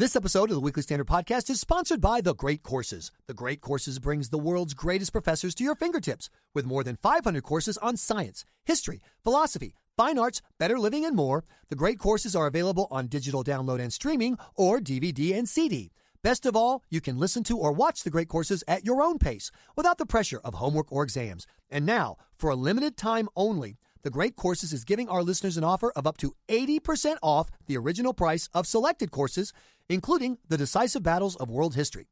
[0.00, 3.12] This episode of the Weekly Standard Podcast is sponsored by The Great Courses.
[3.26, 7.42] The Great Courses brings the world's greatest professors to your fingertips with more than 500
[7.42, 11.44] courses on science, history, philosophy, fine arts, better living, and more.
[11.68, 15.92] The Great Courses are available on digital download and streaming or DVD and CD.
[16.22, 19.18] Best of all, you can listen to or watch the great courses at your own
[19.18, 21.46] pace without the pressure of homework or exams.
[21.68, 25.64] And now, for a limited time only, the Great Courses is giving our listeners an
[25.64, 29.52] offer of up to 80% off the original price of selected courses,
[29.88, 32.06] including the decisive battles of world history.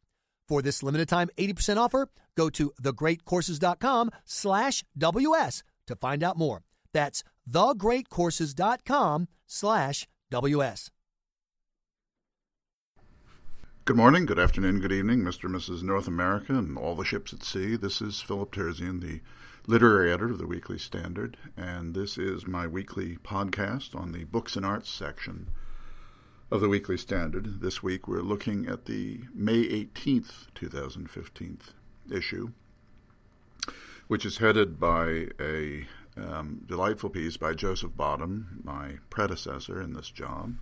[0.48, 6.62] For this limited time 80% offer, go to thegreatcourses.com slash WS to find out more.
[6.92, 10.90] That's thegreatcourses.com slash WS.
[13.84, 15.44] Good morning, good afternoon, good evening, Mr.
[15.44, 15.82] and Mrs.
[15.82, 17.74] North America and all the ships at sea.
[17.74, 19.20] This is Philip Terzian, the
[19.68, 24.56] literary editor of the Weekly Standard, and this is my weekly podcast on the books
[24.56, 25.50] and arts section
[26.50, 27.60] of the Weekly Standard.
[27.60, 31.58] This week we're looking at the May 18th, 2015
[32.10, 32.52] issue,
[34.06, 40.08] which is headed by a um, delightful piece by Joseph Bottum, my predecessor in this
[40.08, 40.56] job,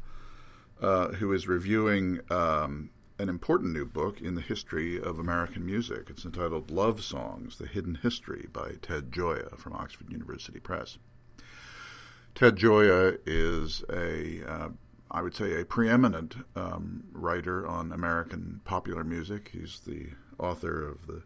[0.82, 6.08] uh, who is reviewing um, an important new book in the history of American music.
[6.10, 10.98] It's entitled Love Songs The Hidden History by Ted Gioia from Oxford University Press.
[12.34, 14.68] Ted Gioia is a, uh,
[15.10, 19.50] I would say, a preeminent um, writer on American popular music.
[19.52, 20.08] He's the
[20.38, 21.22] author of the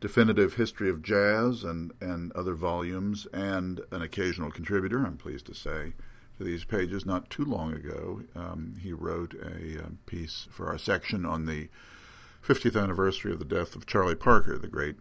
[0.00, 5.54] definitive history of jazz and, and other volumes, and an occasional contributor, I'm pleased to
[5.54, 5.92] say,
[6.38, 7.06] to these pages.
[7.06, 11.68] Not too long ago, um, he wrote a, a, piece for our section on the
[12.46, 14.96] 50th anniversary of the death of Charlie Parker, the great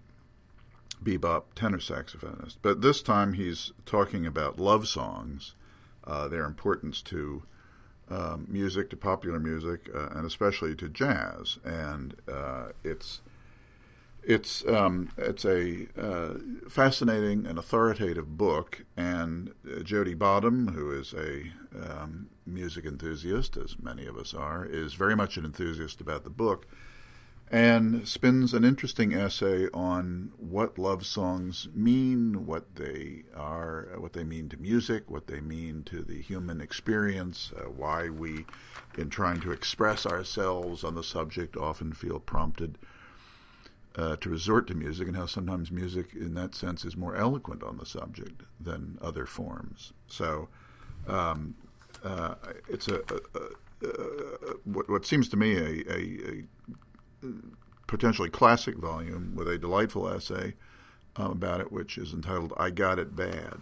[1.03, 2.57] bebop tenor saxophonist.
[2.61, 5.53] But this time he's talking about love songs,
[6.05, 7.43] uh, their importance to
[8.09, 11.59] um, music, to popular music, uh, and especially to jazz.
[11.63, 13.21] And uh, it's
[14.25, 16.33] it's um, it's a uh,
[16.69, 23.77] fascinating and authoritative book, and uh, Jody Bottum, who is a um, music enthusiast, as
[23.79, 26.65] many of us are, is very much an enthusiast about the book,
[27.51, 34.23] and spins an interesting essay on what love songs mean, what they are, what they
[34.23, 38.45] mean to music, what they mean to the human experience, uh, why we,
[38.97, 42.79] in trying to express ourselves on the subject, often feel prompted
[43.97, 47.63] uh, to resort to music and how sometimes music, in that sense, is more eloquent
[47.63, 49.93] on the subject than other forms.
[50.07, 50.49] So
[51.07, 51.55] um,
[52.03, 52.35] uh,
[52.67, 53.89] it's a, a, a,
[54.65, 56.43] what, what, seems to me a,
[57.87, 60.55] potentially classic volume with a delightful essay
[61.15, 63.59] um, about it, which is entitled "I Got It Bad,"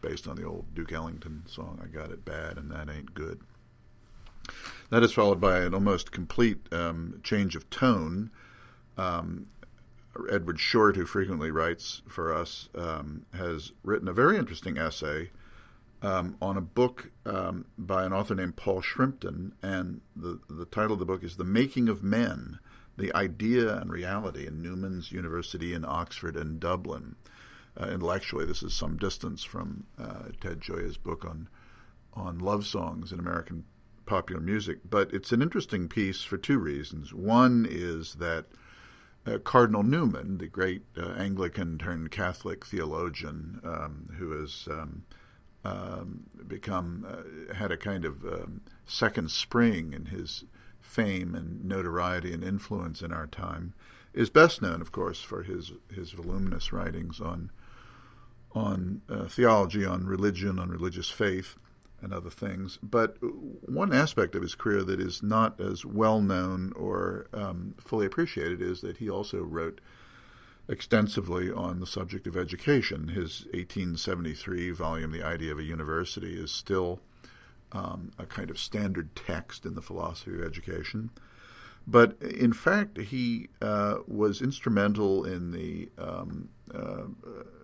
[0.00, 3.40] based on the old Duke Ellington song "I Got It Bad and That Ain't Good."
[4.90, 8.30] That is followed by an almost complete um, change of tone
[8.96, 9.46] um,
[10.30, 15.30] Edward Short, who frequently writes for us, um, has written a very interesting essay
[16.02, 20.94] um, on a book um, by an author named Paul Shrimpton, and the the title
[20.94, 22.58] of the book is "The Making of Men:
[22.96, 27.16] The Idea and Reality in Newman's University in Oxford and Dublin."
[27.80, 31.48] Uh, intellectually, this is some distance from uh, Ted Gioia's book on
[32.12, 33.64] on love songs in American
[34.04, 37.14] popular music, but it's an interesting piece for two reasons.
[37.14, 38.46] One is that
[39.26, 45.04] uh, Cardinal Newman, the great uh, Anglican turned Catholic theologian, um, who has um,
[45.64, 50.44] um, become uh, had a kind of um, second spring in his
[50.80, 53.74] fame and notoriety and influence in our time,
[54.12, 57.50] is best known, of course, for his his voluminous writings on
[58.54, 61.56] on uh, theology, on religion, on religious faith
[62.02, 62.78] and other things.
[62.82, 68.06] But one aspect of his career that is not as well known or um, fully
[68.06, 69.80] appreciated is that he also wrote
[70.68, 73.08] extensively on the subject of education.
[73.08, 77.00] His 1873 volume, The Idea of a University, is still
[77.72, 81.10] um, a kind of standard text in the philosophy of education.
[81.86, 87.04] But in fact, he uh, was instrumental in the um, uh,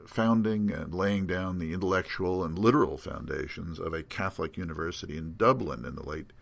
[0.06, 5.84] founding and laying down the intellectual and literal foundations of a Catholic university in Dublin
[5.84, 6.32] in the late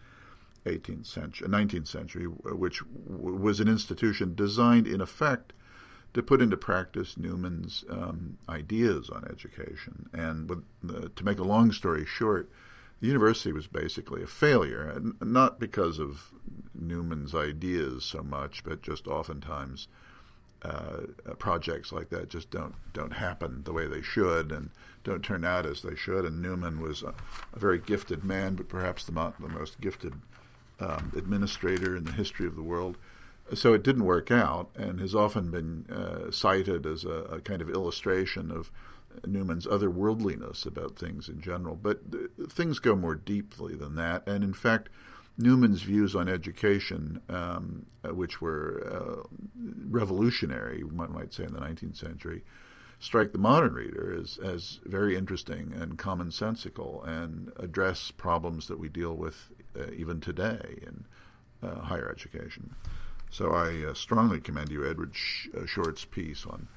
[0.64, 5.52] 18th century, 19th century, which w- was an institution designed, in effect,
[6.14, 10.08] to put into practice Newman's um, ideas on education.
[10.12, 12.50] And with, uh, to make a long story short,
[13.00, 16.32] the university was basically a failure, not because of
[16.74, 19.88] Newman's ideas so much, but just oftentimes
[20.62, 21.00] uh,
[21.38, 24.70] projects like that just don't don't happen the way they should and
[25.04, 26.24] don't turn out as they should.
[26.24, 27.14] And Newman was a,
[27.52, 30.14] a very gifted man, but perhaps the, the most gifted
[30.80, 32.96] um, administrator in the history of the world.
[33.54, 37.62] So it didn't work out, and has often been uh, cited as a, a, kind
[37.62, 38.72] of illustration of
[39.24, 41.76] Newman's otherworldliness about things in general.
[41.76, 44.88] But th- things go more deeply than that, and in fact,
[45.38, 49.28] Newman's views on education, um, which were uh,
[49.88, 52.42] revolutionary, one might say, in the 19th century,
[52.98, 58.88] strike the modern reader as, as very interesting and commonsensical and address problems that we
[58.88, 61.04] deal with uh, even today in
[61.62, 62.74] uh, higher education.
[63.30, 65.14] So I uh, strongly commend you Edward
[65.56, 66.68] uh, Short's piece on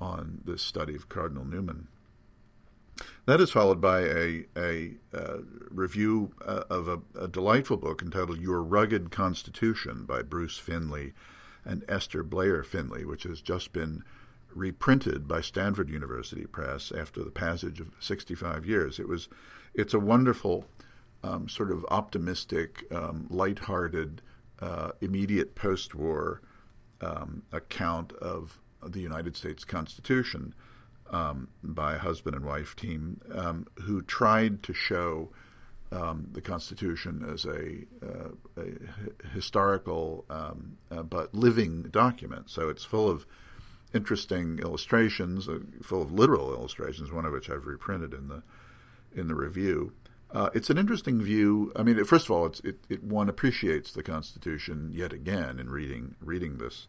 [0.00, 1.88] on this study of Cardinal Newman.
[3.26, 5.38] That is followed by a, a uh,
[5.70, 11.12] review uh, of a, a, delightful book entitled Your Rugged Constitution by Bruce Findlay
[11.64, 14.02] and Esther Blair Findlay, which has just been
[14.54, 18.98] reprinted by Stanford University Press after the passage of 65 years.
[18.98, 19.28] It was,
[19.74, 20.66] it's a wonderful,
[21.22, 24.22] um, sort of optimistic, um, lighthearted,
[24.60, 26.40] uh, immediate post-war
[27.00, 30.54] um, account of the United States Constitution
[31.10, 35.30] um, by a husband and wife team um, who tried to show
[35.92, 42.50] um, the Constitution as a, uh, a historical um, uh, but living document.
[42.50, 43.26] So it's full of
[43.94, 48.42] interesting illustrations, uh, full of literal illustrations, one of which I've reprinted in the
[49.14, 49.92] in the review.
[50.30, 51.72] Uh, it's an interesting view.
[51.76, 56.16] I mean, first of all, it, it, one appreciates the Constitution yet again in reading
[56.20, 56.88] reading this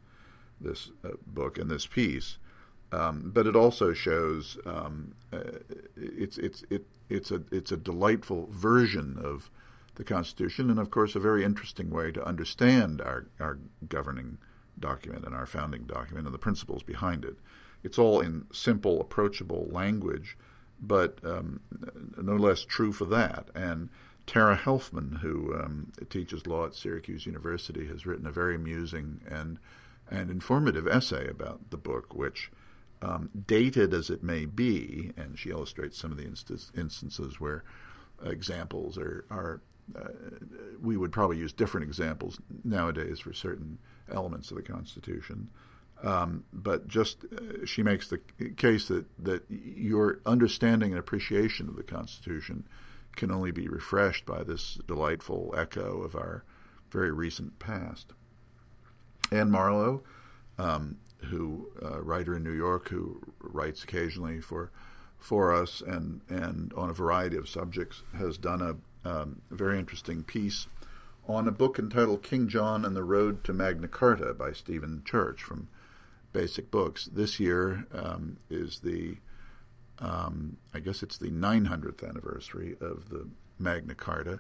[0.60, 2.38] this uh, book and this piece.
[2.92, 5.60] Um, but it also shows um, uh,
[5.96, 9.52] it's it's it it's a it's a delightful version of
[9.96, 14.38] the Constitution, and of course a very interesting way to understand our our governing
[14.80, 17.36] document and our founding document and the principles behind it.
[17.84, 20.38] It's all in simple, approachable language,
[20.82, 21.62] but um,
[22.22, 23.50] no less true for that.
[23.56, 23.90] And
[24.26, 29.60] Tara Helfman, who um, teaches law at Syracuse University, has written a very amusing and
[30.10, 32.50] and informative essay about the book, which,
[33.02, 37.66] um, dated as it may be, and she illustrates some of the inst- instances where
[38.24, 39.62] examples are, are
[39.96, 40.08] uh,
[40.82, 43.78] we would probably use different examples nowadays for certain
[44.12, 45.50] elements of the Constitution.
[46.04, 48.20] Um, but just uh, she makes the
[48.56, 52.68] case that, that your understanding and appreciation of the Constitution
[53.16, 56.44] can only be refreshed by this delightful echo of our
[56.92, 58.14] very recent past.
[59.32, 60.04] Ann Marlowe,
[60.58, 60.98] um,
[61.30, 64.72] who uh, writer in New York, who writes occasionally for
[65.18, 68.76] for us and and on a variety of subjects, has done a,
[69.08, 70.68] um, very interesting piece
[71.28, 75.42] on a book entitled King John and the Road to Magna Carta by Stephen Church
[75.42, 75.68] from
[76.38, 77.10] Basic Books.
[77.12, 79.18] This year um, is the
[79.98, 84.40] um, I guess it's the 900th anniversary of the Magna Carta.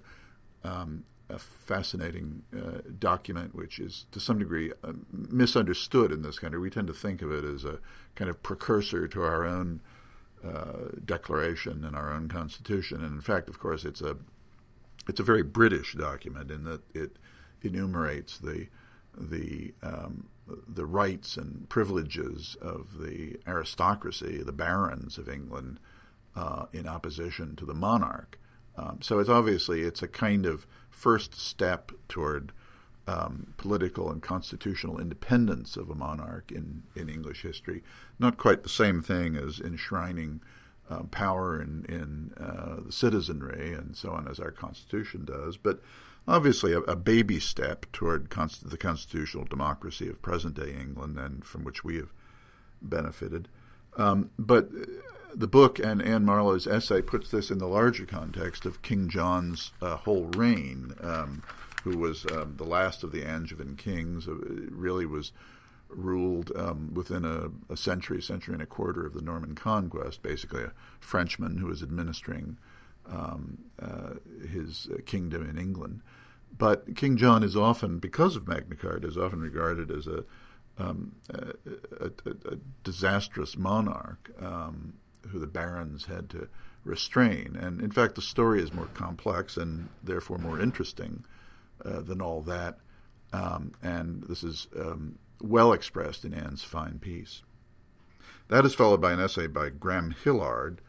[0.63, 6.59] Um, a fascinating uh, document, which is to some degree uh, misunderstood in this country.
[6.59, 7.79] We tend to think of it as a
[8.13, 9.81] kind of precursor to our own
[10.45, 14.17] uh, Declaration and our own Constitution, and in fact, of course, it's a
[15.09, 17.17] it's a very British document in that it
[17.63, 18.67] enumerates the
[19.17, 20.27] the um,
[20.67, 25.79] the rights and privileges of the aristocracy, the barons of England,
[26.35, 28.37] uh, in opposition to the monarch.
[28.77, 32.51] Um, so it's obviously it's a kind of first step toward
[33.07, 37.81] um, political and constitutional independence of a monarch in, in English history.
[38.19, 40.41] Not quite the same thing as enshrining
[40.89, 45.81] uh, power in, in uh, the citizenry and so on as our Constitution does, but
[46.27, 51.45] obviously a, a baby step toward const- the constitutional democracy of present day England and
[51.45, 52.11] from which we have
[52.81, 53.47] benefited.
[53.97, 54.69] Um, but
[55.33, 59.71] the book and Ann Marlowe's essay puts this in the larger context of King John's
[59.81, 61.43] uh, whole reign, um,
[61.83, 64.27] who was um, the last of the Angevin kings.
[64.27, 64.35] Uh,
[64.71, 65.31] really was
[65.89, 70.21] ruled um, within a, a, century, century and a quarter of the Norman conquest.
[70.21, 72.57] Basically, a Frenchman who was administering
[73.09, 74.13] um, uh,
[74.47, 76.01] his kingdom in England.
[76.57, 80.23] But King John is often, because of Magna Carta, is often regarded as a
[80.79, 81.53] um, a,
[82.05, 84.29] a, a, disastrous monarch.
[84.39, 84.93] Um,
[85.27, 86.47] who the barons had to
[86.83, 87.57] restrain.
[87.59, 91.25] And in fact, the story is more complex and therefore more interesting
[91.83, 92.77] uh, than all that.
[93.33, 97.43] Um, and this is um, well expressed in Ann's fine piece.
[98.47, 100.81] That is followed by an essay by Graham Hillard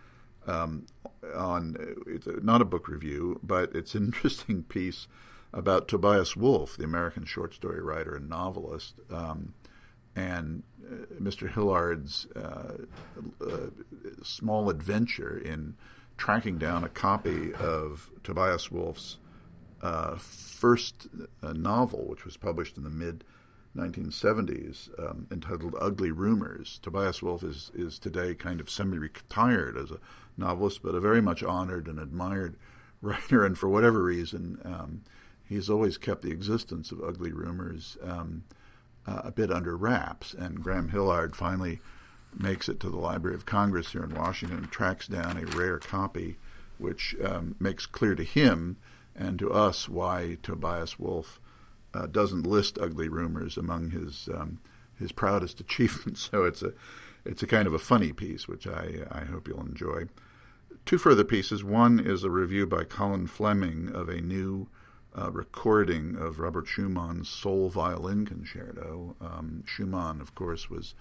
[0.49, 0.87] um,
[1.35, 1.77] on
[2.07, 5.07] it's not a book review, but it's an interesting piece
[5.53, 9.55] about Tobias Wolff, the American short story writer and novelist, um,
[10.15, 11.51] and uh, Mr.
[11.51, 12.75] Hillard's uh,
[13.41, 13.71] uh,
[14.23, 15.75] small adventure in
[16.17, 19.19] tracking down a copy of Tobias Wolff's
[19.81, 21.07] uh, first
[21.43, 23.25] uh, novel, which was published in the mid
[23.79, 26.79] 1970s, um, entitled Ugly Rumors.
[26.83, 30.01] Tobias Wolff is, is today kind of semi retired as a
[30.37, 32.57] novelist, but a very much honored and admired
[33.03, 35.03] writer, and for whatever reason, um,
[35.45, 38.43] he's always kept the existence of Ugly Rumors um,
[39.07, 40.35] uh, a bit under wraps.
[40.35, 41.81] And Graham Hillard finally
[42.37, 45.79] makes it to the Library of Congress here in Washington and tracks down a rare
[45.79, 46.37] copy,
[46.79, 48.77] which um, makes clear to him
[49.15, 51.41] and to us why Tobias Wolff
[51.99, 54.61] uh, doesn't list ugly rumors among his um,
[54.99, 56.29] his proudest achievements.
[56.31, 56.73] So it's a
[57.25, 60.05] it's a kind of a funny piece, which I I hope you'll enjoy.
[60.85, 61.63] Two further pieces.
[61.63, 64.69] One is a review by Colin Fleming of a new
[65.19, 69.17] uh, recording of Robert Schumann's Sole Violin Concerto.
[69.21, 70.95] Um, Schumann, of course, was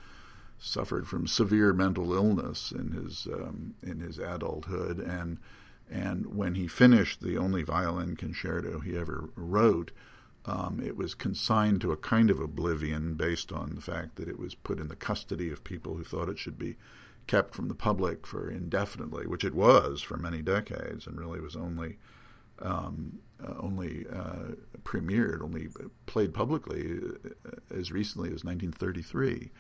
[0.58, 5.38] suffered from severe mental illness in his um, in his adulthood, and
[5.90, 9.92] and when he finished the only violin concerto he ever wrote,
[10.48, 14.40] um, it was consigned to a kind of oblivion based on the fact that it
[14.40, 16.78] was put in the custody of people who thought it should be
[17.28, 21.56] kept from the public for indefinitely, which it was for many decades, and really was
[21.56, 21.98] only
[22.60, 25.68] um, uh, only uh, premiered, only
[26.08, 27.00] played publicly
[27.46, 29.52] uh, as recently as 1933.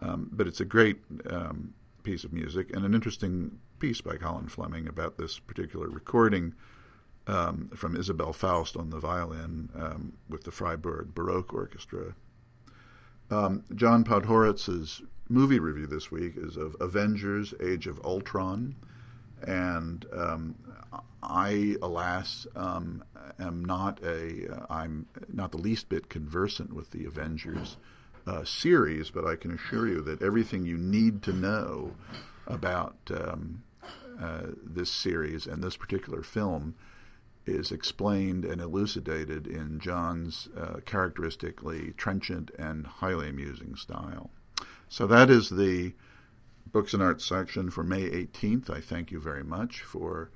[0.00, 0.98] Um, but it's a great
[1.28, 1.74] um,
[2.04, 6.54] piece of music and an interesting piece by Colin Fleming about this particular recording
[7.26, 12.14] um, from Isabelle Faust on the violin um, with the Freiburg Baroque Orchestra.
[13.30, 18.76] Um, John Podhoretz's movie review this week is of Avengers: Age of Ultron,
[19.42, 20.54] and um,
[21.22, 23.04] I, alas, um,
[23.38, 27.76] am not a uh, I'm not the least bit conversant with the Avengers
[28.26, 31.92] uh, series, but I can assure you that everything you need to know
[32.46, 33.62] about um,
[34.20, 36.74] uh, this series and this particular film
[37.46, 44.30] is explained and elucidated in John's uh, characteristically trenchant and highly amusing style.
[44.88, 45.94] So that is the
[46.70, 48.70] Books and Arts section for May 18th.
[48.70, 50.30] I thank you very much for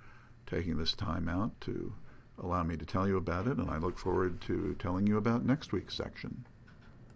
[0.46, 1.94] taking this time out to
[2.38, 5.44] allow me to tell you about it, and I look forward to telling you about
[5.44, 6.46] next week's section.